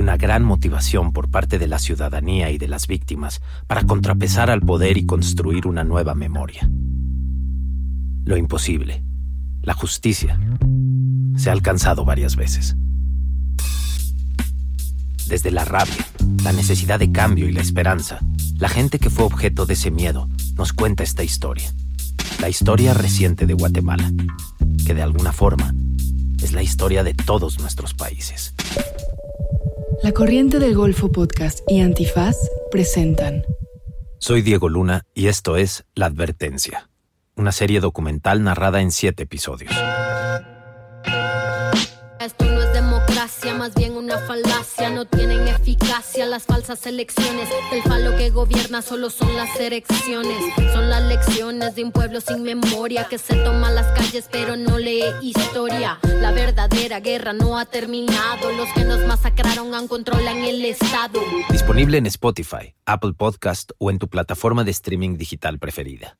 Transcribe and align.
una 0.00 0.16
gran 0.16 0.44
motivación 0.44 1.12
por 1.12 1.30
parte 1.30 1.58
de 1.58 1.66
la 1.66 1.78
ciudadanía 1.78 2.50
y 2.50 2.58
de 2.58 2.68
las 2.68 2.86
víctimas 2.86 3.40
para 3.66 3.84
contrapesar 3.84 4.50
al 4.50 4.60
poder 4.60 4.96
y 4.96 5.06
construir 5.06 5.66
una 5.66 5.84
nueva 5.84 6.14
memoria. 6.14 6.68
Lo 8.24 8.36
imposible, 8.36 9.02
la 9.62 9.74
justicia, 9.74 10.38
se 11.36 11.50
ha 11.50 11.52
alcanzado 11.52 12.04
varias 12.04 12.36
veces. 12.36 12.76
Desde 15.28 15.50
la 15.50 15.64
rabia, 15.64 16.06
la 16.42 16.52
necesidad 16.52 16.98
de 16.98 17.12
cambio 17.12 17.48
y 17.48 17.52
la 17.52 17.60
esperanza, 17.60 18.18
la 18.58 18.68
gente 18.68 18.98
que 18.98 19.10
fue 19.10 19.24
objeto 19.24 19.66
de 19.66 19.74
ese 19.74 19.90
miedo 19.90 20.28
nos 20.56 20.72
cuenta 20.72 21.02
esta 21.02 21.22
historia. 21.22 21.72
La 22.40 22.48
historia 22.48 22.94
reciente 22.94 23.46
de 23.46 23.54
Guatemala, 23.54 24.10
que 24.86 24.94
de 24.94 25.02
alguna 25.02 25.32
forma 25.32 25.74
es 26.42 26.52
la 26.52 26.62
historia 26.62 27.04
de 27.04 27.14
todos 27.14 27.58
nuestros 27.58 27.94
países. 27.94 28.54
La 30.08 30.14
Corriente 30.14 30.58
del 30.58 30.74
Golfo 30.74 31.12
Podcast 31.12 31.60
y 31.68 31.82
Antifaz 31.82 32.38
presentan. 32.70 33.44
Soy 34.18 34.40
Diego 34.40 34.70
Luna 34.70 35.02
y 35.12 35.26
esto 35.26 35.58
es 35.58 35.84
La 35.94 36.06
Advertencia, 36.06 36.88
una 37.36 37.52
serie 37.52 37.80
documental 37.80 38.42
narrada 38.42 38.80
en 38.80 38.90
siete 38.90 39.24
episodios. 39.24 39.70
Esto 42.20 42.44
no 42.46 42.62
es 42.62 42.72
democracia, 42.72 43.52
más 43.52 43.74
bien 43.74 43.98
una 43.98 44.16
falacia. 44.20 44.88
No 44.88 45.04
tienen 45.04 45.46
eficacia 45.46 46.24
las 46.24 46.44
falsas 46.44 46.86
elecciones. 46.86 47.46
El 47.70 47.82
falo 47.82 48.16
que 48.16 48.30
gobierna 48.30 48.80
solo 48.80 49.10
son 49.10 49.36
las 49.36 49.60
elecciones. 49.60 50.38
Son 50.72 50.88
las 50.88 51.02
lecciones 51.02 51.57
de 51.78 51.84
un 51.84 51.92
pueblo 51.92 52.20
sin 52.20 52.42
memoria 52.42 53.06
que 53.08 53.18
se 53.18 53.36
toma 53.36 53.70
las 53.70 53.86
calles 53.96 54.28
pero 54.32 54.56
no 54.56 54.78
lee 54.78 55.04
historia. 55.22 56.00
La 56.20 56.32
verdadera 56.32 56.98
guerra 56.98 57.32
no 57.32 57.56
ha 57.56 57.66
terminado. 57.66 58.50
Los 58.56 58.68
que 58.74 58.84
nos 58.84 59.06
masacraron 59.06 59.72
aún 59.72 59.86
controlan 59.86 60.38
el 60.38 60.64
Estado. 60.64 61.20
Disponible 61.50 61.98
en 61.98 62.06
Spotify, 62.06 62.74
Apple 62.84 63.12
Podcast 63.12 63.70
o 63.78 63.92
en 63.92 64.00
tu 64.00 64.08
plataforma 64.08 64.64
de 64.64 64.72
streaming 64.72 65.16
digital 65.18 65.60
preferida. 65.60 66.18